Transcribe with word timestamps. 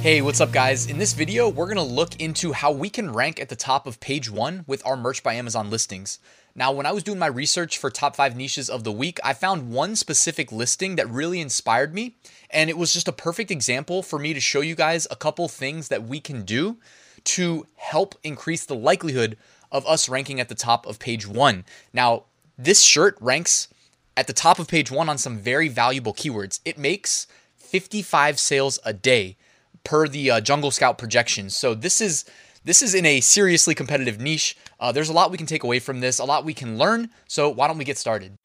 Hey, 0.00 0.22
what's 0.22 0.40
up, 0.40 0.50
guys? 0.50 0.86
In 0.86 0.96
this 0.96 1.12
video, 1.12 1.46
we're 1.50 1.68
gonna 1.68 1.82
look 1.82 2.18
into 2.18 2.54
how 2.54 2.72
we 2.72 2.88
can 2.88 3.12
rank 3.12 3.38
at 3.38 3.50
the 3.50 3.54
top 3.54 3.86
of 3.86 4.00
page 4.00 4.30
one 4.30 4.64
with 4.66 4.80
our 4.86 4.96
Merch 4.96 5.22
by 5.22 5.34
Amazon 5.34 5.68
listings. 5.68 6.20
Now, 6.54 6.72
when 6.72 6.86
I 6.86 6.92
was 6.92 7.02
doing 7.02 7.18
my 7.18 7.26
research 7.26 7.76
for 7.76 7.90
top 7.90 8.16
five 8.16 8.34
niches 8.34 8.70
of 8.70 8.82
the 8.82 8.92
week, 8.92 9.20
I 9.22 9.34
found 9.34 9.70
one 9.70 9.94
specific 9.96 10.50
listing 10.50 10.96
that 10.96 11.10
really 11.10 11.38
inspired 11.38 11.92
me. 11.92 12.16
And 12.48 12.70
it 12.70 12.78
was 12.78 12.94
just 12.94 13.08
a 13.08 13.12
perfect 13.12 13.50
example 13.50 14.02
for 14.02 14.18
me 14.18 14.32
to 14.32 14.40
show 14.40 14.62
you 14.62 14.74
guys 14.74 15.06
a 15.10 15.16
couple 15.16 15.48
things 15.48 15.88
that 15.88 16.04
we 16.04 16.18
can 16.18 16.46
do 16.46 16.78
to 17.24 17.66
help 17.76 18.14
increase 18.24 18.64
the 18.64 18.74
likelihood 18.74 19.36
of 19.70 19.86
us 19.86 20.08
ranking 20.08 20.40
at 20.40 20.48
the 20.48 20.54
top 20.54 20.86
of 20.86 20.98
page 20.98 21.28
one. 21.28 21.62
Now, 21.92 22.24
this 22.56 22.80
shirt 22.80 23.18
ranks 23.20 23.68
at 24.16 24.26
the 24.26 24.32
top 24.32 24.58
of 24.58 24.66
page 24.66 24.90
one 24.90 25.10
on 25.10 25.18
some 25.18 25.36
very 25.36 25.68
valuable 25.68 26.14
keywords. 26.14 26.60
It 26.64 26.78
makes 26.78 27.26
55 27.58 28.40
sales 28.40 28.78
a 28.82 28.94
day 28.94 29.36
per 29.84 30.08
the 30.08 30.30
uh, 30.30 30.40
Jungle 30.40 30.70
Scout 30.70 30.98
projections. 30.98 31.56
So 31.56 31.74
this 31.74 32.00
is 32.00 32.24
this 32.64 32.82
is 32.82 32.94
in 32.94 33.06
a 33.06 33.20
seriously 33.20 33.74
competitive 33.74 34.20
niche. 34.20 34.56
Uh, 34.78 34.92
there's 34.92 35.08
a 35.08 35.14
lot 35.14 35.30
we 35.30 35.38
can 35.38 35.46
take 35.46 35.64
away 35.64 35.78
from 35.78 36.00
this, 36.00 36.18
a 36.18 36.24
lot 36.24 36.44
we 36.44 36.52
can 36.52 36.76
learn. 36.76 37.10
So 37.26 37.48
why 37.48 37.66
don't 37.66 37.78
we 37.78 37.84
get 37.84 37.96
started? 37.96 38.36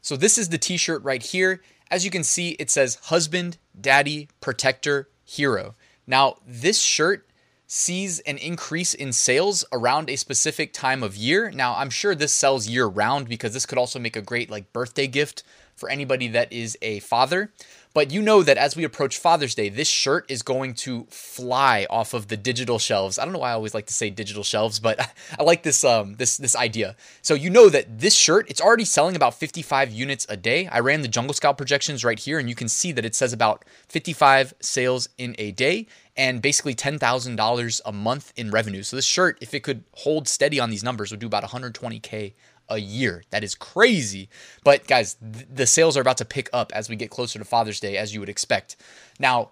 So 0.00 0.16
this 0.16 0.38
is 0.38 0.48
the 0.48 0.56
t-shirt 0.56 1.02
right 1.02 1.22
here. 1.22 1.60
As 1.90 2.04
you 2.04 2.10
can 2.10 2.24
see, 2.24 2.50
it 2.52 2.70
says 2.70 2.94
husband, 3.04 3.58
daddy, 3.78 4.28
protector, 4.40 5.10
hero. 5.24 5.74
Now, 6.06 6.36
this 6.46 6.80
shirt 6.80 7.28
sees 7.66 8.20
an 8.20 8.38
increase 8.38 8.94
in 8.94 9.12
sales 9.12 9.62
around 9.70 10.08
a 10.08 10.16
specific 10.16 10.72
time 10.72 11.02
of 11.02 11.14
year. 11.14 11.50
Now, 11.50 11.76
I'm 11.76 11.90
sure 11.90 12.14
this 12.14 12.32
sells 12.32 12.66
year 12.66 12.86
round 12.86 13.28
because 13.28 13.52
this 13.52 13.66
could 13.66 13.76
also 13.76 13.98
make 13.98 14.16
a 14.16 14.22
great 14.22 14.50
like 14.50 14.72
birthday 14.72 15.06
gift 15.06 15.42
for 15.76 15.90
anybody 15.90 16.28
that 16.28 16.50
is 16.50 16.78
a 16.80 17.00
father. 17.00 17.52
But 17.94 18.10
you 18.10 18.22
know 18.22 18.42
that 18.42 18.56
as 18.58 18.76
we 18.76 18.84
approach 18.84 19.18
Father's 19.18 19.54
Day, 19.54 19.68
this 19.68 19.88
shirt 19.88 20.30
is 20.30 20.42
going 20.42 20.74
to 20.74 21.06
fly 21.10 21.86
off 21.90 22.14
of 22.14 22.28
the 22.28 22.36
digital 22.36 22.78
shelves. 22.78 23.18
I 23.18 23.24
don't 23.24 23.32
know 23.32 23.40
why 23.40 23.50
I 23.50 23.54
always 23.54 23.74
like 23.74 23.86
to 23.86 23.94
say 23.94 24.10
digital 24.10 24.44
shelves, 24.44 24.78
but 24.78 25.00
I 25.38 25.42
like 25.42 25.62
this 25.62 25.84
um 25.84 26.14
this 26.14 26.36
this 26.36 26.54
idea. 26.54 26.96
So 27.22 27.34
you 27.34 27.50
know 27.50 27.68
that 27.68 27.98
this 27.98 28.14
shirt, 28.14 28.48
it's 28.50 28.60
already 28.60 28.84
selling 28.84 29.16
about 29.16 29.34
55 29.34 29.90
units 29.90 30.26
a 30.28 30.36
day. 30.36 30.68
I 30.68 30.80
ran 30.80 31.02
the 31.02 31.08
Jungle 31.08 31.34
Scout 31.34 31.56
projections 31.56 32.04
right 32.04 32.18
here, 32.18 32.38
and 32.38 32.48
you 32.48 32.54
can 32.54 32.68
see 32.68 32.92
that 32.92 33.04
it 33.04 33.14
says 33.14 33.32
about 33.32 33.64
55 33.88 34.54
sales 34.60 35.08
in 35.18 35.34
a 35.38 35.52
day 35.52 35.86
and 36.16 36.42
basically 36.42 36.74
$10,000 36.74 37.80
a 37.86 37.92
month 37.92 38.32
in 38.36 38.50
revenue. 38.50 38.82
So 38.82 38.96
this 38.96 39.04
shirt, 39.04 39.38
if 39.40 39.54
it 39.54 39.62
could 39.62 39.84
hold 39.92 40.26
steady 40.26 40.58
on 40.58 40.68
these 40.68 40.82
numbers, 40.82 41.12
would 41.12 41.20
do 41.20 41.28
about 41.28 41.44
120k 41.44 42.34
a 42.68 42.78
year. 42.78 43.24
That 43.30 43.44
is 43.44 43.54
crazy. 43.54 44.28
But 44.64 44.86
guys, 44.86 45.14
th- 45.14 45.46
the 45.52 45.66
sales 45.66 45.96
are 45.96 46.00
about 46.00 46.18
to 46.18 46.24
pick 46.24 46.48
up 46.52 46.72
as 46.74 46.88
we 46.88 46.96
get 46.96 47.10
closer 47.10 47.38
to 47.38 47.44
Father's 47.44 47.80
Day, 47.80 47.96
as 47.96 48.14
you 48.14 48.20
would 48.20 48.28
expect. 48.28 48.76
Now, 49.18 49.50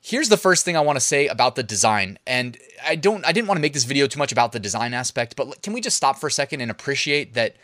here's 0.00 0.28
the 0.28 0.36
first 0.36 0.64
thing 0.64 0.76
I 0.76 0.80
want 0.80 0.96
to 0.96 1.04
say 1.04 1.28
about 1.28 1.54
the 1.54 1.62
design. 1.62 2.18
And 2.26 2.58
I 2.84 2.96
don't, 2.96 3.24
I 3.26 3.32
didn't 3.32 3.48
want 3.48 3.58
to 3.58 3.62
make 3.62 3.72
this 3.72 3.84
video 3.84 4.06
too 4.06 4.18
much 4.18 4.32
about 4.32 4.52
the 4.52 4.60
design 4.60 4.94
aspect, 4.94 5.36
but 5.36 5.62
can 5.62 5.72
we 5.72 5.80
just 5.80 5.96
stop 5.96 6.18
for 6.18 6.26
a 6.26 6.32
second 6.32 6.60
and 6.60 6.70
appreciate 6.70 7.34
that 7.34 7.56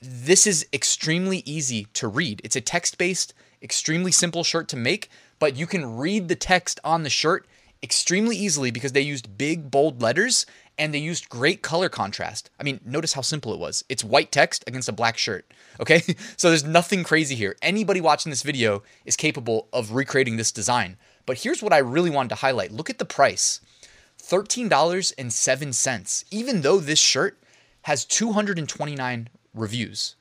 this 0.00 0.46
is 0.46 0.66
extremely 0.72 1.42
easy 1.46 1.86
to 1.94 2.08
read. 2.08 2.40
It's 2.44 2.56
a 2.56 2.60
text-based, 2.60 3.32
extremely 3.62 4.12
simple 4.12 4.44
shirt 4.44 4.68
to 4.68 4.76
make, 4.76 5.08
but 5.38 5.56
you 5.56 5.66
can 5.66 5.96
read 5.96 6.28
the 6.28 6.36
text 6.36 6.78
on 6.84 7.02
the 7.02 7.10
shirt 7.10 7.46
extremely 7.82 8.36
easily 8.36 8.70
because 8.70 8.92
they 8.92 9.00
used 9.00 9.36
big 9.36 9.70
bold 9.70 10.00
letters 10.00 10.46
and 10.78 10.92
they 10.92 10.98
used 10.98 11.28
great 11.28 11.62
color 11.62 11.88
contrast. 11.88 12.50
I 12.58 12.62
mean, 12.62 12.80
notice 12.84 13.12
how 13.12 13.22
simple 13.22 13.52
it 13.52 13.60
was. 13.60 13.84
It's 13.88 14.04
white 14.04 14.32
text 14.32 14.64
against 14.66 14.88
a 14.88 14.92
black 14.92 15.18
shirt. 15.18 15.52
Okay? 15.80 16.02
so 16.36 16.50
there's 16.50 16.62
nothing 16.62 17.02
crazy 17.02 17.34
here. 17.34 17.56
Anybody 17.60 18.00
watching 18.00 18.30
this 18.30 18.44
video 18.44 18.84
is 19.04 19.16
capable 19.16 19.66
of 19.72 19.90
recreating 19.90 20.36
this 20.36 20.52
design. 20.52 20.96
But 21.26 21.38
here's 21.38 21.64
what 21.64 21.72
I 21.72 21.78
really 21.78 22.10
wanted 22.10 22.28
to 22.28 22.36
highlight. 22.36 22.70
Look 22.70 22.90
at 22.90 22.98
the 22.98 23.04
price. 23.04 23.60
$13.07. 24.22 26.24
Even 26.30 26.60
though 26.60 26.78
this 26.78 27.00
shirt 27.00 27.36
has 27.82 28.04
229 28.04 29.28
reviews. 29.52 30.14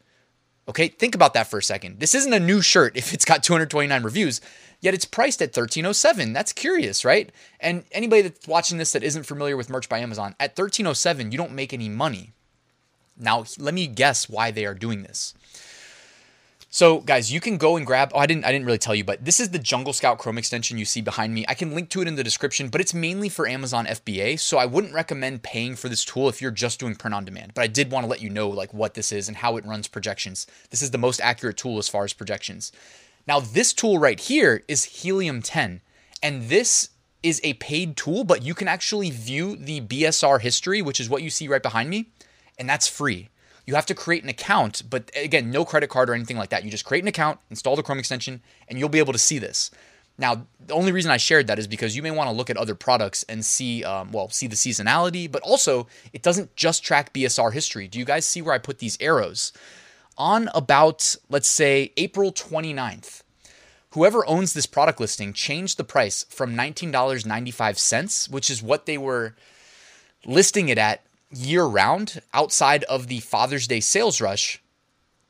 Okay, 0.68 0.88
think 0.88 1.14
about 1.14 1.34
that 1.34 1.48
for 1.48 1.58
a 1.58 1.64
second. 1.64 2.00
This 2.00 2.16
isn't 2.16 2.32
a 2.34 2.40
new 2.40 2.62
shirt 2.62 2.96
if 2.96 3.14
it's 3.14 3.26
got 3.26 3.44
229 3.44 4.02
reviews, 4.04 4.40
yet 4.80 4.94
it's 4.94 5.06
priced 5.06 5.42
at 5.42 5.50
1307. 5.50 6.32
That's 6.32 6.54
curious, 6.54 7.04
right? 7.04 7.32
And 7.60 7.84
anybody 7.92 8.22
that's 8.22 8.48
watching 8.48 8.78
this 8.78 8.94
that 8.94 9.04
isn't 9.04 9.24
familiar 9.24 9.58
with 9.58 9.70
merch 9.70 9.90
by 9.90 10.00
Amazon, 10.00 10.36
at 10.40 10.52
1307, 10.52 11.32
you 11.32 11.38
don't 11.38 11.52
make 11.52 11.74
any 11.74 11.90
money. 11.90 12.32
Now, 13.18 13.44
let 13.60 13.74
me 13.74 13.88
guess 13.88 14.30
why 14.30 14.52
they 14.52 14.66
are 14.66 14.74
doing 14.74 15.04
this. 15.04 15.34
So, 16.76 17.02
guys, 17.02 17.32
you 17.32 17.40
can 17.40 17.58
go 17.58 17.78
and 17.78 17.86
grab. 17.86 18.12
Oh, 18.16 18.18
I 18.18 18.26
didn't. 18.26 18.46
I 18.46 18.52
didn't 18.52 18.66
really 18.66 18.80
tell 18.80 18.96
you, 18.96 19.04
but 19.04 19.24
this 19.24 19.40
is 19.40 19.52
the 19.52 19.60
Jungle 19.60 19.94
Scout 19.94 20.18
Chrome 20.18 20.40
extension 20.40 20.80
you 20.80 20.86
see 20.86 21.02
behind 21.02 21.32
me. 21.32 21.46
I 21.48 21.54
can 21.54 21.76
link 21.76 21.90
to 21.90 22.02
it 22.02 22.08
in 22.08 22.16
the 22.16 22.24
description, 22.24 22.70
but 22.70 22.82
it's 22.82 22.96
mainly 22.96 23.30
for 23.30 23.48
Amazon 23.48 23.86
FBA. 23.86 24.40
So 24.40 24.58
I 24.58 24.66
wouldn't 24.66 24.92
recommend 24.92 25.44
paying 25.44 25.76
for 25.76 25.88
this 25.88 26.04
tool 26.04 26.30
if 26.30 26.42
you're 26.42 26.50
just 26.50 26.80
doing 26.80 26.96
print 26.96 27.14
on 27.14 27.26
demand. 27.26 27.54
But 27.54 27.62
I 27.62 27.68
did 27.68 27.92
want 27.92 28.06
to 28.06 28.10
let 28.10 28.24
you 28.24 28.30
know 28.32 28.50
like 28.50 28.74
what 28.74 28.96
this 28.96 29.12
is 29.12 29.28
and 29.28 29.38
how 29.38 29.56
it 29.58 29.68
runs 29.68 29.88
projections. 29.88 30.48
This 30.72 30.82
is 30.82 30.90
the 30.90 30.98
most 30.98 31.22
accurate 31.22 31.58
tool 31.58 31.78
as 31.78 31.90
far 31.90 32.06
as 32.06 32.14
projections. 32.14 32.72
Now, 33.28 33.40
this 33.40 33.72
tool 33.72 34.00
right 34.00 34.20
here 34.20 34.64
is 34.68 34.84
Helium 34.84 35.44
10, 35.44 35.80
and 36.24 36.50
this 36.50 36.90
is 37.22 37.40
a 37.44 37.54
paid 37.54 37.96
tool, 37.96 38.24
but 38.24 38.42
you 38.42 38.56
can 38.56 38.68
actually 38.68 39.12
view 39.12 39.56
the 39.58 39.82
BSR 39.82 40.42
history, 40.42 40.82
which 40.82 41.00
is 41.00 41.08
what 41.08 41.22
you 41.22 41.30
see 41.30 41.48
right 41.48 41.62
behind 41.62 41.92
me, 41.92 42.10
and 42.58 42.68
that's 42.68 42.88
free. 42.88 43.30
You 43.66 43.76
have 43.76 43.86
to 43.86 43.96
create 43.96 44.24
an 44.24 44.30
account, 44.30 44.84
but 44.90 45.10
again, 45.16 45.50
no 45.50 45.64
credit 45.64 45.90
card 45.90 46.10
or 46.10 46.14
anything 46.14 46.38
like 46.38 46.50
that. 46.50 46.64
You 46.66 46.72
just 46.72 46.86
create 46.86 47.04
an 47.04 47.08
account, 47.08 47.40
install 47.50 47.76
the 47.76 47.84
Chrome 47.84 48.00
extension, 48.00 48.42
and 48.68 48.78
you'll 48.78 48.90
be 48.90 49.00
able 49.00 49.14
to 49.14 49.20
see 49.20 49.40
this. 49.40 49.72
Now, 50.18 50.46
the 50.66 50.74
only 50.74 50.92
reason 50.92 51.12
I 51.12 51.18
shared 51.18 51.48
that 51.48 51.58
is 51.58 51.68
because 51.68 51.96
you 51.96 52.04
may 52.04 52.12
want 52.12 52.30
to 52.30 52.36
look 52.36 52.50
at 52.50 52.58
other 52.58 52.76
products 52.76 53.24
and 53.28 53.44
see, 53.44 53.84
um, 53.84 54.12
well, 54.12 54.30
see 54.30 54.48
the 54.48 54.56
seasonality, 54.56 55.32
but 55.32 55.42
also 55.42 55.88
it 56.12 56.22
doesn't 56.22 56.56
just 56.56 56.84
track 56.84 57.14
BSR 57.14 57.52
history. 57.52 57.88
Do 57.88 57.98
you 57.98 58.06
guys 58.06 58.26
see 58.26 58.42
where 58.42 58.54
I 58.54 58.60
put 58.60 58.80
these 58.80 58.98
arrows? 59.00 59.54
On 60.16 60.50
about, 60.54 61.16
let's 61.30 61.48
say, 61.48 61.92
April 61.98 62.32
29th, 62.32 63.24
whoever 63.92 64.28
owns 64.28 64.54
this 64.54 64.68
product 64.68 65.00
listing 65.00 65.34
changed 65.34 65.78
the 65.78 65.84
price 65.84 66.26
from 66.30 66.56
$19.95, 66.56 68.30
which 68.30 68.52
is 68.52 68.62
what 68.62 68.86
they 68.86 69.00
were 69.00 69.36
listing 70.26 70.70
it 70.70 70.78
at 70.78 71.02
year 71.34 71.64
round 71.64 72.22
outside 72.34 72.84
of 72.86 73.08
the 73.08 73.20
Father's 73.20 73.68
Day 73.68 73.80
sales 73.80 74.22
rush 74.22 74.62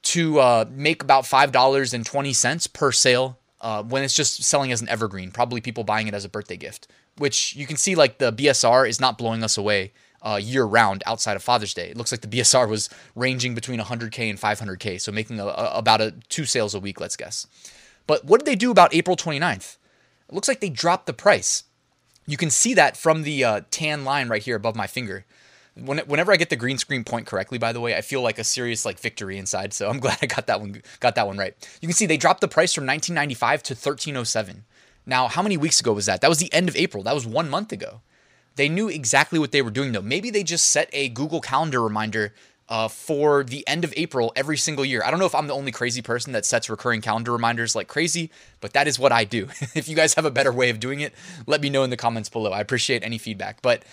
to 0.03 0.40
uh, 0.40 0.66
make 0.69 1.02
about 1.02 1.24
$5.20 1.24 2.74
per 2.74 2.91
sale 2.91 3.40
uh, 3.62 3.81
when 3.84 4.03
it's 4.03 4.14
just 4.14 4.44
selling 4.44 4.72
as 4.72 4.81
an 4.81 4.90
evergreen. 4.90 5.31
Probably 5.31 5.62
people 5.62 5.84
buying 5.84 6.08
it 6.08 6.14
as 6.14 6.25
a 6.25 6.30
birthday 6.30 6.58
gift, 6.58 6.88
which 7.18 7.56
you 7.56 7.66
can 7.66 7.78
see 7.78 7.96
like 7.96 8.18
the 8.18 8.34
BSR 8.34 8.88
is 8.88 9.00
not 9.00 9.18
blowing 9.18 9.44
us 9.44 9.58
away 9.58 9.94
uh, 10.22 10.40
year 10.41 10.66
round 10.66 11.03
outside 11.06 11.36
of 11.36 11.44
Father's 11.44 11.74
Day. 11.74 11.90
It 11.90 11.97
looks 11.97 12.12
like 12.12 12.22
the 12.22 12.28
BSR 12.28 12.68
was 12.68 12.90
ranging 13.16 13.56
between 13.56 13.80
100K 13.80 14.30
and 14.30 14.40
500K, 14.40 15.00
so 15.00 15.12
making 15.12 15.40
a, 15.40 15.46
a, 15.46 15.78
about 15.78 16.02
a 16.02 16.14
two 16.30 16.46
sales 16.46 16.74
a 16.74 16.80
week, 16.80 17.00
let's 17.00 17.16
guess. 17.16 17.47
But 18.08 18.25
what 18.25 18.40
did 18.40 18.46
they 18.46 18.56
do 18.56 18.72
about 18.72 18.94
April 18.94 19.16
29th? 19.16 19.78
It 20.28 20.35
looks 20.35 20.47
like 20.47 20.59
they 20.59 20.70
dropped 20.70 21.06
the 21.06 21.14
price. 21.14 21.64
You 22.25 22.38
can 22.38 22.50
see 22.50 22.74
that 22.74 22.96
from 22.96 23.24
the 23.24 23.44
uh, 23.44 23.62
tan 23.72 24.06
line 24.06 24.30
right 24.30 24.41
here 24.41 24.56
above 24.56 24.75
my 24.75 24.88
finger 24.88 25.25
when, 25.75 26.00
whenever 26.00 26.31
I 26.31 26.35
get 26.35 26.50
the 26.50 26.56
green 26.56 26.78
screen 26.78 27.03
point 27.03 27.25
correctly, 27.25 27.57
by 27.57 27.73
the 27.73 27.79
way, 27.79 27.95
I 27.95 28.01
feel 28.01 28.22
like 28.22 28.38
a 28.38 28.44
serious 28.44 28.85
like 28.85 29.00
victory 29.00 29.38
inside. 29.38 29.73
So 29.73 29.89
I'm 29.89 30.00
glad 30.01 30.19
I 30.22 30.25
got 30.25 30.47
that 30.47 30.59
one 30.61 30.81
got 31.00 31.16
that 31.16 31.28
one 31.28 31.38
right. 31.38 31.56
You 31.81 31.88
can 31.88 31.95
see 31.95 32.06
they 32.06 32.17
dropped 32.17 32.41
the 32.41 32.47
price 32.47 32.73
from 32.73 32.85
1995 32.85 33.63
to 33.63 33.73
1307. 33.73 34.66
Now, 35.06 35.28
how 35.28 35.41
many 35.41 35.58
weeks 35.58 35.79
ago 35.79 35.93
was 35.93 36.05
that? 36.05 36.22
That 36.22 36.29
was 36.29 36.37
the 36.37 36.53
end 36.53 36.70
of 36.70 36.75
April. 36.75 37.03
That 37.03 37.14
was 37.14 37.25
one 37.25 37.49
month 37.49 37.72
ago. 37.72 38.02
They 38.55 38.70
knew 38.70 38.87
exactly 38.87 39.40
what 39.40 39.52
they 39.52 39.61
were 39.61 39.72
doing 39.72 39.91
though. 39.91 40.02
Maybe 40.02 40.29
they 40.29 40.43
just 40.43 40.70
set 40.70 40.90
a 40.93 41.09
Google 41.09 41.41
Calendar 41.41 41.81
reminder 41.81 42.34
uh, 42.70 42.87
for 42.87 43.43
the 43.43 43.67
end 43.67 43.84
of 43.84 43.93
April 43.97 44.31
every 44.35 44.58
single 44.58 44.85
year. 44.85 45.03
I 45.03 45.11
don't 45.11 45.20
know 45.20 45.25
if 45.25 45.35
I'm 45.35 45.47
the 45.47 45.53
only 45.53 45.72
crazy 45.72 46.02
person 46.02 46.34
that 46.34 46.46
sets 46.46 46.70
recurring 46.70 47.02
calendar 47.02 47.31
reminders 47.31 47.75
like 47.75 47.87
crazy, 47.87 48.31
but 48.61 48.73
that 48.73 48.87
is 48.87 48.97
what 48.97 49.11
I 49.11 49.25
do. 49.25 49.49
if 49.75 49.90
you 49.90 49.96
guys 49.96 50.14
have 50.14 50.25
a 50.25 50.31
better 50.31 50.52
way 50.53 50.70
of 50.70 50.79
doing 50.79 51.02
it, 51.02 51.14
let 51.46 51.61
me 51.61 51.70
know 51.70 51.84
in 51.84 51.90
the 51.90 51.97
comments 51.97 52.29
below. 52.29 52.52
I 52.52 52.61
appreciate 52.61 53.03
any 53.03 53.17
feedback. 53.17 53.61
But 53.61 53.84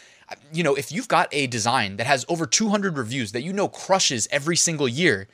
you 0.52 0.62
know, 0.62 0.74
if 0.74 0.92
you've 0.92 1.08
got 1.08 1.28
a 1.32 1.46
design 1.46 1.96
that 1.96 2.06
has 2.06 2.24
over 2.28 2.46
200 2.46 2.96
reviews 2.96 3.32
that 3.32 3.42
you 3.42 3.52
know 3.52 3.68
crushes 3.68 4.28
every 4.30 4.56
single 4.56 4.88
year, 4.88 5.28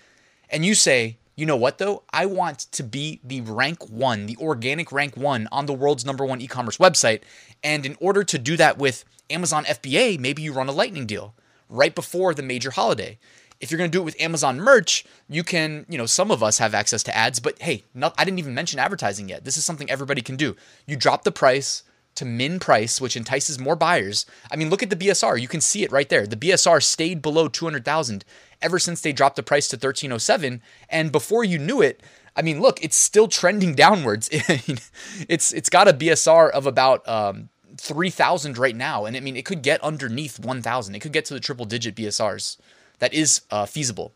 and 0.50 0.64
you 0.64 0.74
say, 0.74 1.18
you 1.36 1.44
know 1.44 1.56
what 1.56 1.78
though? 1.78 2.02
I 2.12 2.26
want 2.26 2.60
to 2.72 2.82
be 2.82 3.20
the 3.22 3.42
rank 3.42 3.88
one, 3.90 4.26
the 4.26 4.36
organic 4.40 4.90
rank 4.90 5.16
one 5.16 5.48
on 5.52 5.66
the 5.66 5.74
world's 5.74 6.04
number 6.04 6.24
one 6.24 6.40
e 6.40 6.46
commerce 6.46 6.78
website. 6.78 7.22
And 7.62 7.84
in 7.84 7.96
order 8.00 8.24
to 8.24 8.38
do 8.38 8.56
that 8.56 8.78
with 8.78 9.04
Amazon 9.28 9.64
FBA, 9.64 10.18
maybe 10.18 10.42
you 10.42 10.52
run 10.52 10.68
a 10.68 10.72
lightning 10.72 11.06
deal 11.06 11.34
right 11.68 11.94
before 11.94 12.32
the 12.32 12.42
major 12.42 12.70
holiday. 12.70 13.18
if 13.60 13.70
you're 13.70 13.78
going 13.78 13.90
to 13.90 13.96
do 13.96 14.02
it 14.02 14.04
with 14.04 14.20
Amazon 14.20 14.60
merch, 14.60 15.04
you 15.28 15.42
can, 15.42 15.86
you 15.88 15.96
know, 15.96 16.06
some 16.06 16.30
of 16.30 16.42
us 16.42 16.58
have 16.58 16.74
access 16.74 17.02
to 17.04 17.16
ads, 17.16 17.40
but 17.40 17.60
hey, 17.60 17.84
not, 17.94 18.14
I 18.18 18.24
didn't 18.24 18.38
even 18.38 18.54
mention 18.54 18.78
advertising 18.78 19.28
yet. 19.28 19.44
This 19.44 19.56
is 19.56 19.64
something 19.64 19.90
everybody 19.90 20.20
can 20.20 20.36
do. 20.36 20.56
You 20.86 20.96
drop 20.96 21.24
the 21.24 21.32
price 21.32 21.82
to 22.16 22.24
min 22.24 22.58
price, 22.58 23.00
which 23.00 23.16
entices 23.16 23.58
more 23.58 23.76
buyers. 23.76 24.26
I 24.50 24.56
mean, 24.56 24.70
look 24.70 24.82
at 24.82 24.90
the 24.90 24.96
BSR. 24.96 25.40
You 25.40 25.48
can 25.48 25.60
see 25.60 25.82
it 25.82 25.92
right 25.92 26.08
there. 26.08 26.26
The 26.26 26.36
BSR 26.36 26.82
stayed 26.82 27.22
below 27.22 27.48
200,000 27.48 28.24
ever 28.62 28.78
since 28.78 29.00
they 29.00 29.12
dropped 29.12 29.36
the 29.36 29.42
price 29.42 29.68
to 29.68 29.76
1307. 29.76 30.62
And 30.88 31.12
before 31.12 31.44
you 31.44 31.58
knew 31.58 31.80
it, 31.82 32.02
I 32.34 32.42
mean, 32.42 32.60
look, 32.60 32.82
it's 32.82 32.96
still 32.96 33.28
trending 33.28 33.74
downwards. 33.84 34.28
it's 34.32 35.52
it's 35.52 35.70
got 35.70 35.88
a 35.88 35.92
BSR 35.92 36.50
of 36.50 36.66
about 36.66 37.06
um, 37.08 37.48
3,000 37.78 38.58
right 38.58 38.76
now. 38.76 39.04
And 39.04 39.16
I 39.16 39.20
mean, 39.20 39.36
it 39.36 39.44
could 39.44 39.62
get 39.62 39.82
underneath 39.82 40.38
1,000. 40.38 40.94
It 40.94 41.00
could 41.00 41.12
get 41.12 41.24
to 41.26 41.34
the 41.34 41.40
triple 41.40 41.66
digit 41.66 41.94
BSRs. 41.94 42.56
That 42.98 43.12
is 43.12 43.42
uh, 43.50 43.66
feasible. 43.66 44.12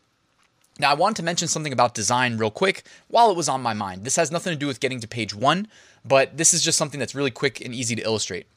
Now, 0.81 0.89
I 0.89 0.95
want 0.95 1.15
to 1.17 1.23
mention 1.23 1.47
something 1.47 1.71
about 1.71 1.93
design 1.93 2.39
real 2.39 2.49
quick 2.49 2.81
while 3.07 3.29
it 3.29 3.37
was 3.37 3.47
on 3.47 3.61
my 3.61 3.73
mind. 3.73 4.03
This 4.03 4.15
has 4.15 4.31
nothing 4.31 4.51
to 4.51 4.57
do 4.57 4.65
with 4.65 4.79
getting 4.79 4.99
to 5.01 5.07
page 5.07 5.31
one, 5.31 5.67
but 6.03 6.37
this 6.37 6.55
is 6.55 6.63
just 6.63 6.75
something 6.75 6.99
that's 6.99 7.13
really 7.13 7.29
quick 7.29 7.61
and 7.61 7.71
easy 7.71 7.95
to 7.95 8.01
illustrate. 8.01 8.47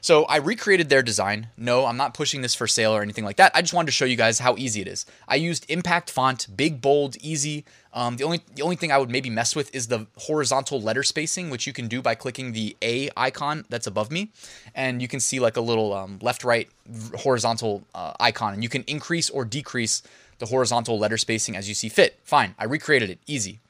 So 0.00 0.24
I 0.24 0.36
recreated 0.36 0.88
their 0.88 1.02
design. 1.02 1.48
No, 1.56 1.86
I'm 1.86 1.96
not 1.96 2.14
pushing 2.14 2.40
this 2.42 2.54
for 2.54 2.66
sale 2.66 2.92
or 2.92 3.02
anything 3.02 3.24
like 3.24 3.36
that. 3.36 3.50
I 3.54 3.60
just 3.60 3.74
wanted 3.74 3.86
to 3.86 3.92
show 3.92 4.04
you 4.04 4.16
guys 4.16 4.38
how 4.38 4.56
easy 4.56 4.80
it 4.80 4.88
is. 4.88 5.04
I 5.26 5.34
used 5.34 5.68
impact 5.68 6.10
font, 6.10 6.46
big, 6.56 6.80
bold, 6.80 7.16
easy. 7.16 7.64
Um, 7.92 8.16
the 8.16 8.24
only 8.24 8.40
the 8.54 8.62
only 8.62 8.76
thing 8.76 8.92
I 8.92 8.98
would 8.98 9.10
maybe 9.10 9.30
mess 9.30 9.56
with 9.56 9.74
is 9.74 9.88
the 9.88 10.06
horizontal 10.18 10.80
letter 10.80 11.02
spacing, 11.02 11.50
which 11.50 11.66
you 11.66 11.72
can 11.72 11.88
do 11.88 12.02
by 12.02 12.14
clicking 12.14 12.52
the 12.52 12.76
A 12.82 13.10
icon 13.16 13.64
that's 13.68 13.86
above 13.86 14.10
me, 14.10 14.30
and 14.74 15.00
you 15.00 15.08
can 15.08 15.18
see 15.18 15.40
like 15.40 15.56
a 15.56 15.62
little 15.62 15.92
um, 15.94 16.18
left-right 16.20 16.68
horizontal 17.16 17.82
uh, 17.94 18.12
icon, 18.20 18.52
and 18.54 18.62
you 18.62 18.68
can 18.68 18.84
increase 18.86 19.30
or 19.30 19.44
decrease 19.44 20.02
the 20.38 20.46
horizontal 20.46 20.98
letter 20.98 21.16
spacing 21.16 21.56
as 21.56 21.68
you 21.68 21.74
see 21.74 21.88
fit. 21.88 22.18
Fine, 22.22 22.54
I 22.58 22.64
recreated 22.64 23.08
it, 23.08 23.18
easy. 23.26 23.60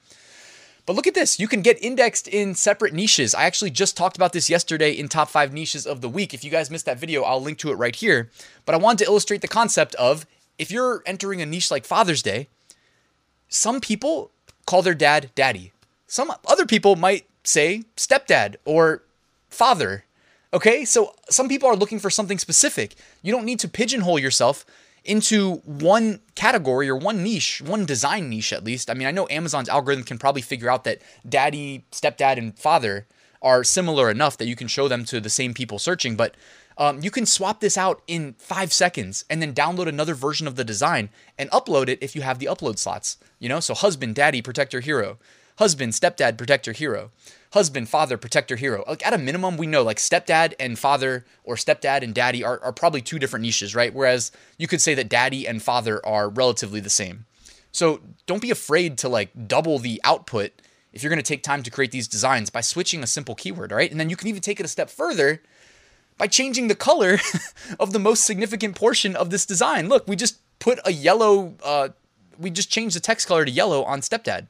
But 0.86 0.94
look 0.94 1.08
at 1.08 1.14
this. 1.14 1.40
You 1.40 1.48
can 1.48 1.62
get 1.62 1.82
indexed 1.82 2.28
in 2.28 2.54
separate 2.54 2.94
niches. 2.94 3.34
I 3.34 3.44
actually 3.44 3.70
just 3.70 3.96
talked 3.96 4.16
about 4.16 4.32
this 4.32 4.48
yesterday 4.48 4.92
in 4.92 5.08
top 5.08 5.28
five 5.28 5.52
niches 5.52 5.84
of 5.84 6.00
the 6.00 6.08
week. 6.08 6.32
If 6.32 6.44
you 6.44 6.50
guys 6.50 6.70
missed 6.70 6.86
that 6.86 6.98
video, 6.98 7.22
I'll 7.24 7.42
link 7.42 7.58
to 7.58 7.72
it 7.72 7.74
right 7.74 7.94
here. 7.94 8.30
But 8.64 8.76
I 8.76 8.78
wanted 8.78 9.04
to 9.04 9.10
illustrate 9.10 9.42
the 9.42 9.48
concept 9.48 9.96
of 9.96 10.26
if 10.58 10.70
you're 10.70 11.02
entering 11.04 11.42
a 11.42 11.46
niche 11.46 11.72
like 11.72 11.84
Father's 11.84 12.22
Day, 12.22 12.48
some 13.48 13.80
people 13.80 14.30
call 14.64 14.80
their 14.82 14.94
dad 14.94 15.30
daddy. 15.34 15.72
Some 16.06 16.32
other 16.46 16.66
people 16.66 16.94
might 16.94 17.26
say 17.42 17.82
stepdad 17.96 18.56
or 18.64 19.02
father. 19.50 20.04
Okay, 20.54 20.84
so 20.84 21.14
some 21.28 21.48
people 21.48 21.68
are 21.68 21.76
looking 21.76 21.98
for 21.98 22.10
something 22.10 22.38
specific. 22.38 22.94
You 23.22 23.32
don't 23.32 23.44
need 23.44 23.58
to 23.60 23.68
pigeonhole 23.68 24.20
yourself 24.20 24.64
into 25.06 25.56
one 25.64 26.20
category 26.34 26.88
or 26.88 26.96
one 26.96 27.22
niche, 27.22 27.62
one 27.62 27.86
design 27.86 28.28
niche 28.28 28.52
at 28.52 28.64
least. 28.64 28.90
I 28.90 28.94
mean, 28.94 29.06
I 29.06 29.10
know 29.10 29.26
Amazon's 29.30 29.68
algorithm 29.68 30.04
can 30.04 30.18
probably 30.18 30.42
figure 30.42 30.70
out 30.70 30.84
that 30.84 31.00
daddy, 31.28 31.84
stepdad, 31.90 32.38
and 32.38 32.58
father 32.58 33.06
are 33.42 33.64
similar 33.64 34.10
enough 34.10 34.36
that 34.38 34.46
you 34.46 34.56
can 34.56 34.68
show 34.68 34.88
them 34.88 35.04
to 35.04 35.20
the 35.20 35.30
same 35.30 35.54
people 35.54 35.78
searching, 35.78 36.16
but 36.16 36.34
um, 36.78 37.00
you 37.02 37.10
can 37.10 37.24
swap 37.24 37.60
this 37.60 37.78
out 37.78 38.02
in 38.06 38.34
five 38.38 38.72
seconds 38.72 39.24
and 39.30 39.40
then 39.40 39.54
download 39.54 39.86
another 39.86 40.14
version 40.14 40.46
of 40.46 40.56
the 40.56 40.64
design 40.64 41.08
and 41.38 41.50
upload 41.50 41.88
it 41.88 41.98
if 42.02 42.14
you 42.14 42.22
have 42.22 42.38
the 42.38 42.46
upload 42.46 42.78
slots. 42.78 43.16
You 43.38 43.48
know, 43.48 43.60
so 43.60 43.74
husband, 43.74 44.14
daddy, 44.14 44.42
protector, 44.42 44.80
hero, 44.80 45.18
husband, 45.58 45.92
stepdad, 45.92 46.36
protector, 46.36 46.72
hero 46.72 47.10
husband, 47.52 47.88
father, 47.88 48.16
protector, 48.16 48.56
hero. 48.56 48.84
Like 48.86 49.06
at 49.06 49.14
a 49.14 49.18
minimum, 49.18 49.56
we 49.56 49.66
know 49.66 49.82
like 49.82 49.98
stepdad 49.98 50.54
and 50.58 50.78
father 50.78 51.24
or 51.44 51.56
stepdad 51.56 52.02
and 52.02 52.14
daddy 52.14 52.44
are, 52.44 52.62
are 52.62 52.72
probably 52.72 53.00
two 53.00 53.18
different 53.18 53.44
niches, 53.44 53.74
right? 53.74 53.94
Whereas 53.94 54.32
you 54.58 54.66
could 54.66 54.80
say 54.80 54.94
that 54.94 55.08
daddy 55.08 55.46
and 55.46 55.62
father 55.62 56.04
are 56.04 56.28
relatively 56.28 56.80
the 56.80 56.90
same. 56.90 57.26
So 57.72 58.00
don't 58.26 58.42
be 58.42 58.50
afraid 58.50 58.98
to 58.98 59.08
like 59.08 59.48
double 59.48 59.78
the 59.78 60.00
output 60.04 60.52
if 60.92 61.02
you're 61.02 61.10
going 61.10 61.22
to 61.22 61.22
take 61.22 61.42
time 61.42 61.62
to 61.62 61.70
create 61.70 61.92
these 61.92 62.08
designs 62.08 62.48
by 62.48 62.62
switching 62.62 63.02
a 63.02 63.06
simple 63.06 63.34
keyword, 63.34 63.70
right? 63.70 63.90
And 63.90 64.00
then 64.00 64.08
you 64.08 64.16
can 64.16 64.28
even 64.28 64.40
take 64.40 64.58
it 64.58 64.64
a 64.64 64.68
step 64.68 64.88
further 64.88 65.42
by 66.16 66.26
changing 66.26 66.68
the 66.68 66.74
color 66.74 67.18
of 67.78 67.92
the 67.92 67.98
most 67.98 68.24
significant 68.24 68.76
portion 68.76 69.14
of 69.14 69.28
this 69.28 69.44
design. 69.44 69.88
Look, 69.88 70.08
we 70.08 70.16
just 70.16 70.38
put 70.58 70.78
a 70.86 70.92
yellow, 70.92 71.54
uh, 71.62 71.90
we 72.38 72.50
just 72.50 72.70
changed 72.70 72.96
the 72.96 73.00
text 73.00 73.28
color 73.28 73.44
to 73.44 73.50
yellow 73.50 73.84
on 73.84 74.00
stepdad. 74.00 74.46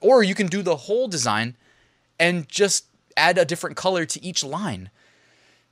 Or 0.00 0.22
you 0.22 0.34
can 0.34 0.46
do 0.46 0.62
the 0.62 0.76
whole 0.76 1.08
design 1.08 1.56
and 2.18 2.48
just 2.48 2.86
add 3.16 3.38
a 3.38 3.44
different 3.44 3.76
color 3.76 4.04
to 4.06 4.24
each 4.24 4.44
line. 4.44 4.90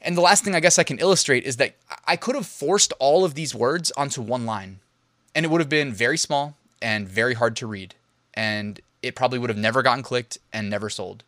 And 0.01 0.17
the 0.17 0.21
last 0.21 0.45
thing 0.45 0.55
I 0.55 0.61
guess 0.61 0.79
I 0.79 0.85
can 0.85 0.99
illustrate 0.99 1.45
is 1.45 1.57
that 1.57 1.77
I 2.07 2.17
could 2.17 2.35
have 2.35 2.47
forced 2.47 2.93
all 2.99 3.25
of 3.25 3.35
these 3.35 3.55
words 3.55 3.91
onto 3.97 4.21
one 4.21 4.45
line, 4.45 4.81
and 5.35 5.45
it 5.45 5.49
would 5.51 5.61
have 5.61 5.69
been 5.69 5.93
very 5.93 6.19
small 6.19 6.57
and 6.83 7.09
very 7.09 7.35
hard 7.35 7.57
to 7.57 7.67
read. 7.67 7.95
And 8.35 8.81
it 9.03 9.15
probably 9.15 9.39
would 9.39 9.51
have 9.51 9.59
never 9.59 9.83
gotten 9.83 10.03
clicked 10.03 10.39
and 10.53 10.69
never 10.69 10.91
sold. 10.91 11.25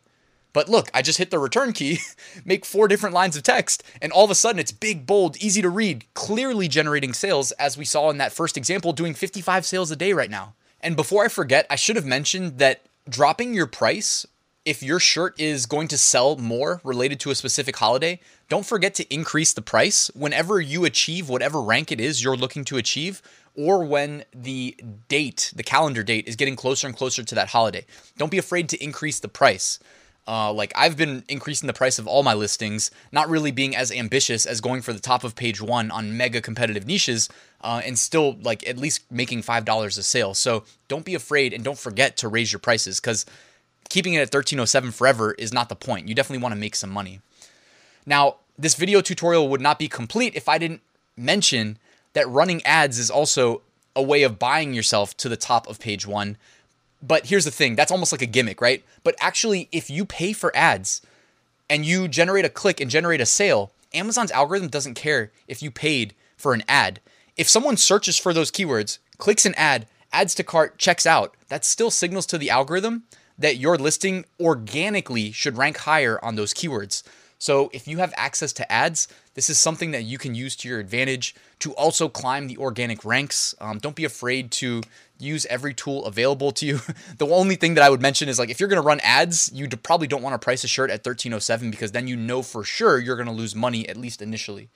But 0.53 0.69
look, 0.69 0.89
I 0.93 1.01
just 1.01 1.17
hit 1.19 1.29
the 1.29 1.39
return 1.39 1.73
key, 1.73 1.99
make 2.45 2.65
four 2.65 2.87
different 2.87 3.13
lines 3.13 3.35
of 3.35 3.43
text, 3.43 3.83
and 4.01 4.11
all 4.11 4.25
of 4.25 4.31
a 4.31 4.35
sudden 4.35 4.59
it's 4.59 4.71
big, 4.71 5.05
bold, 5.05 5.37
easy 5.37 5.61
to 5.61 5.69
read, 5.69 6.05
clearly 6.13 6.67
generating 6.67 7.13
sales, 7.13 7.51
as 7.53 7.77
we 7.77 7.85
saw 7.85 8.09
in 8.09 8.17
that 8.17 8.33
first 8.33 8.57
example, 8.57 8.93
doing 8.93 9.13
55 9.13 9.65
sales 9.65 9.91
a 9.91 9.95
day 9.95 10.13
right 10.13 10.31
now. 10.31 10.53
And 10.81 10.95
before 10.95 11.25
I 11.25 11.27
forget, 11.27 11.65
I 11.69 11.75
should 11.75 11.95
have 11.95 12.05
mentioned 12.05 12.59
that 12.59 12.81
dropping 13.09 13.53
your 13.53 13.67
price 13.67 14.25
if 14.67 14.83
your 14.83 14.99
shirt 14.99 15.39
is 15.39 15.65
going 15.65 15.87
to 15.87 15.97
sell 15.97 16.35
more 16.35 16.81
related 16.83 17.21
to 17.21 17.31
a 17.31 17.35
specific 17.35 17.77
holiday, 17.77 18.19
don't 18.49 18.65
forget 18.65 18.93
to 18.95 19.13
increase 19.13 19.53
the 19.53 19.61
price 19.61 20.11
whenever 20.13 20.59
you 20.59 20.83
achieve 20.83 21.29
whatever 21.29 21.61
rank 21.61 21.89
it 21.89 22.01
is 22.01 22.21
you're 22.21 22.35
looking 22.35 22.65
to 22.65 22.75
achieve, 22.75 23.21
or 23.55 23.85
when 23.85 24.25
the 24.35 24.75
date, 25.07 25.53
the 25.55 25.63
calendar 25.63 26.03
date, 26.03 26.27
is 26.27 26.35
getting 26.35 26.57
closer 26.57 26.85
and 26.85 26.97
closer 26.97 27.23
to 27.23 27.33
that 27.33 27.47
holiday. 27.47 27.85
Don't 28.17 28.29
be 28.29 28.37
afraid 28.37 28.67
to 28.67 28.83
increase 28.83 29.21
the 29.21 29.29
price. 29.29 29.79
Uh, 30.27 30.51
like 30.51 30.73
I've 30.75 30.97
been 30.97 31.23
increasing 31.29 31.67
the 31.67 31.73
price 31.73 31.97
of 31.97 32.05
all 32.05 32.21
my 32.21 32.33
listings, 32.33 32.91
not 33.13 33.29
really 33.29 33.51
being 33.51 33.73
as 33.73 33.89
ambitious 33.89 34.45
as 34.45 34.59
going 34.59 34.81
for 34.81 34.91
the 34.91 34.99
top 34.99 35.23
of 35.23 35.37
page 35.37 35.61
one 35.61 35.89
on 35.89 36.17
mega 36.17 36.41
competitive 36.41 36.85
niches, 36.85 37.29
uh, 37.61 37.81
and 37.85 37.97
still 37.97 38.35
like 38.41 38.67
at 38.67 38.77
least 38.77 39.09
making 39.09 39.43
five 39.43 39.63
dollars 39.63 39.97
a 39.97 40.03
sale. 40.03 40.33
So 40.33 40.65
don't 40.89 41.05
be 41.05 41.15
afraid 41.15 41.53
and 41.53 41.63
don't 41.63 41.79
forget 41.79 42.17
to 42.17 42.27
raise 42.27 42.51
your 42.51 42.59
prices 42.59 42.99
because 42.99 43.25
keeping 43.89 44.13
it 44.13 44.17
at 44.17 44.33
1307 44.33 44.91
forever 44.91 45.33
is 45.33 45.53
not 45.53 45.69
the 45.69 45.75
point. 45.75 46.07
You 46.07 46.15
definitely 46.15 46.43
want 46.43 46.53
to 46.53 46.59
make 46.59 46.75
some 46.75 46.89
money. 46.89 47.21
Now, 48.05 48.35
this 48.57 48.75
video 48.75 49.01
tutorial 49.01 49.49
would 49.49 49.61
not 49.61 49.79
be 49.79 49.87
complete 49.87 50.35
if 50.35 50.49
I 50.49 50.57
didn't 50.57 50.81
mention 51.15 51.77
that 52.13 52.27
running 52.29 52.65
ads 52.65 52.97
is 52.97 53.11
also 53.11 53.61
a 53.95 54.01
way 54.01 54.23
of 54.23 54.39
buying 54.39 54.73
yourself 54.73 55.15
to 55.17 55.29
the 55.29 55.37
top 55.37 55.67
of 55.67 55.79
page 55.79 56.07
one. 56.07 56.37
But 57.01 57.27
here's 57.27 57.45
the 57.45 57.51
thing 57.51 57.75
that's 57.75 57.91
almost 57.91 58.11
like 58.11 58.21
a 58.21 58.27
gimmick, 58.27 58.61
right? 58.61 58.83
But 59.03 59.15
actually, 59.19 59.67
if 59.71 59.89
you 59.89 60.05
pay 60.05 60.33
for 60.33 60.55
ads 60.55 61.01
and 61.69 61.85
you 61.85 62.07
generate 62.07 62.45
a 62.45 62.49
click 62.49 62.79
and 62.79 62.89
generate 62.89 63.21
a 63.21 63.25
sale, 63.25 63.71
Amazon's 63.93 64.31
algorithm 64.31 64.69
doesn't 64.69 64.95
care 64.95 65.31
if 65.47 65.61
you 65.61 65.71
paid 65.71 66.13
for 66.37 66.53
an 66.53 66.63
ad. 66.67 66.99
If 67.35 67.49
someone 67.49 67.77
searches 67.77 68.17
for 68.17 68.33
those 68.33 68.51
keywords, 68.51 68.97
clicks 69.17 69.45
an 69.45 69.53
ad, 69.55 69.87
adds 70.11 70.33
to 70.35 70.43
cart, 70.43 70.77
checks 70.77 71.05
out, 71.05 71.35
that 71.49 71.65
still 71.65 71.91
signals 71.91 72.25
to 72.27 72.37
the 72.37 72.49
algorithm 72.49 73.03
that 73.37 73.57
your 73.57 73.77
listing 73.77 74.25
organically 74.39 75.31
should 75.31 75.57
rank 75.57 75.77
higher 75.77 76.23
on 76.23 76.35
those 76.35 76.53
keywords. 76.53 77.03
So 77.39 77.69
if 77.71 77.87
you 77.87 77.99
have 77.99 78.13
access 78.17 78.51
to 78.53 78.71
ads, 78.71 79.07
this 79.35 79.49
is 79.49 79.59
something 79.59 79.91
that 79.91 80.03
you 80.03 80.17
can 80.17 80.33
use 80.33 80.55
to 80.57 80.67
your 80.67 80.79
advantage 80.79 81.35
to 81.59 81.71
also 81.73 82.09
climb 82.09 82.47
the 82.47 82.57
organic 82.57 83.05
ranks. 83.05 83.53
Um, 83.61 83.77
don't 83.77 83.95
be 83.95 84.05
afraid 84.05 84.51
to 84.53 84.81
use 85.19 85.45
every 85.47 85.73
tool 85.73 86.05
available 86.05 86.51
to 86.53 86.65
you. 86.65 86.79
the 87.17 87.27
only 87.27 87.55
thing 87.55 87.75
that 87.75 87.83
I 87.83 87.89
would 87.89 88.01
mention 88.01 88.27
is 88.27 88.39
like 88.39 88.49
if 88.49 88.59
you're 88.59 88.69
going 88.69 88.81
to 88.81 88.87
run 88.87 88.99
ads, 89.01 89.51
you 89.53 89.67
probably 89.69 90.07
don't 90.07 90.23
want 90.23 90.33
to 90.33 90.43
price 90.43 90.63
a 90.63 90.67
shirt 90.67 90.89
at 90.89 91.05
1307 91.05 91.69
because 91.69 91.91
then 91.91 92.07
you 92.07 92.15
know 92.15 92.41
for 92.41 92.63
sure 92.63 92.97
you're 92.97 93.15
going 93.15 93.27
to 93.27 93.33
lose 93.33 93.53
money 93.53 93.87
at 93.87 93.97
least 93.97 94.21
initially. 94.21 94.69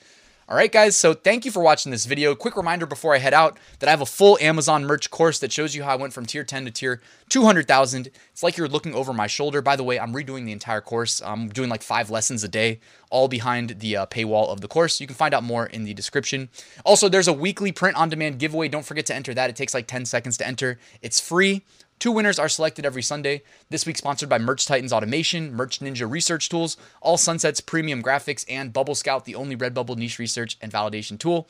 All 0.52 0.58
right, 0.58 0.70
guys, 0.70 0.98
so 0.98 1.14
thank 1.14 1.46
you 1.46 1.52
for 1.52 1.64
watching 1.64 1.94
this 1.94 2.06
video. 2.06 2.36
Quick 2.36 2.58
reminder 2.58 2.86
before 2.86 3.16
I 3.16 3.20
head 3.20 3.34
out 3.34 3.58
that 3.80 3.88
I 3.88 3.92
have 3.92 4.02
a 4.02 4.06
full 4.06 4.38
Amazon 4.42 4.84
merch 4.84 5.10
course 5.10 5.40
that 5.40 5.50
shows 5.50 5.74
you 5.74 5.84
how 5.84 5.94
I 5.94 5.96
went 5.96 6.12
from 6.12 6.26
tier 6.26 6.44
10 6.44 6.66
to 6.66 6.72
tier 6.72 7.02
200,000. 7.30 8.10
It's 8.34 8.44
like 8.44 8.58
you're 8.58 8.68
looking 8.68 8.94
over 8.94 9.14
my 9.14 9.28
shoulder. 9.28 9.62
By 9.62 9.78
the 9.78 9.86
way, 9.86 9.98
I'm 9.98 10.12
redoing 10.12 10.44
the 10.44 10.52
entire 10.52 10.82
course. 10.82 11.22
I'm 11.22 11.48
doing 11.48 11.70
like 11.70 11.82
five 11.82 12.10
lessons 12.10 12.44
a 12.44 12.50
day, 12.50 12.82
all 13.10 13.30
behind 13.30 13.80
the 13.80 13.96
uh, 13.96 14.06
paywall 14.08 14.50
of 14.50 14.60
the 14.60 14.68
course. 14.68 15.00
You 15.00 15.08
can 15.08 15.16
find 15.16 15.34
out 15.34 15.44
more 15.44 15.68
in 15.68 15.86
the 15.86 15.94
description. 15.94 16.50
Also, 16.84 17.08
there's 17.08 17.30
a 17.30 17.34
weekly 17.34 17.72
print 17.72 17.96
on 17.96 18.10
demand 18.10 18.38
giveaway. 18.38 18.68
Don't 18.68 18.86
forget 18.86 19.06
to 19.06 19.16
enter 19.16 19.34
that. 19.34 19.50
It 19.50 19.56
takes 19.56 19.74
like 19.74 19.88
10 19.88 20.04
seconds 20.04 20.38
to 20.40 20.46
enter. 20.46 20.80
It's 21.02 21.22
free. 21.22 21.64
Two 22.02 22.12
winners 22.12 22.40
are 22.40 22.50
selected 22.50 22.84
every 22.84 23.04
Sunday. 23.04 23.44
This 23.70 23.86
week 23.86 23.96
sponsored 23.96 24.28
by 24.28 24.40
Merch 24.40 24.66
Titans 24.66 24.92
Automation, 24.92 25.54
Merch 25.54 25.82
Ninja 25.82 26.10
Research 26.10 26.50
Tools, 26.50 26.76
All 27.00 27.16
Sunsets 27.16 27.62
Premium 27.62 28.02
Graphics, 28.02 28.44
and 28.50 28.74
Bubble 28.74 28.96
Scout, 28.96 29.26
the 29.26 29.36
only 29.36 29.56
Redbubble 29.56 29.96
niche 29.96 30.18
research 30.18 30.58
and 30.64 30.72
validation 30.72 31.20
tool. 31.20 31.48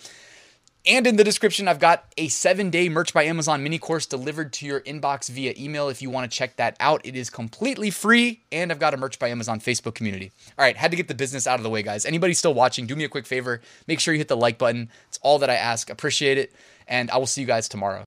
And 0.86 1.08
in 1.08 1.16
the 1.16 1.24
description, 1.24 1.70
I've 1.70 1.80
got 1.80 2.04
a 2.18 2.28
seven 2.28 2.70
day 2.70 2.90
Merch 2.90 3.14
by 3.14 3.24
Amazon 3.24 3.64
mini 3.64 3.80
course 3.80 4.06
delivered 4.06 4.52
to 4.54 4.66
your 4.66 4.82
inbox 4.82 5.30
via 5.30 5.54
email 5.58 5.88
if 5.88 6.02
you 6.02 6.10
want 6.10 6.30
to 6.30 6.38
check 6.38 6.58
that 6.58 6.76
out. 6.82 7.00
It 7.06 7.16
is 7.16 7.30
completely 7.30 7.90
free, 7.90 8.42
and 8.52 8.74
I've 8.74 8.80
got 8.80 8.94
a 8.94 8.98
Merch 8.98 9.20
by 9.20 9.30
Amazon 9.30 9.62
Facebook 9.62 9.96
community. 9.96 10.34
All 10.60 10.66
right, 10.66 10.76
had 10.76 10.92
to 10.92 10.98
get 10.98 11.08
the 11.08 11.16
business 11.16 11.48
out 11.48 11.62
of 11.62 11.64
the 11.64 11.70
way, 11.70 11.82
guys. 11.82 12.06
Anybody 12.06 12.34
still 12.34 12.54
watching, 12.54 12.88
do 12.88 12.98
me 12.98 13.06
a 13.06 13.10
quick 13.10 13.26
favor. 13.26 13.62
Make 13.88 14.02
sure 14.02 14.14
you 14.14 14.18
hit 14.18 14.28
the 14.28 14.36
like 14.36 14.58
button. 14.58 14.90
It's 15.08 15.20
all 15.22 15.40
that 15.40 15.50
I 15.50 15.56
ask. 15.56 15.90
Appreciate 15.90 16.38
it, 16.38 16.52
and 16.90 17.10
I 17.10 17.20
will 17.20 17.26
see 17.26 17.40
you 17.40 17.48
guys 17.48 17.70
tomorrow. 17.70 18.04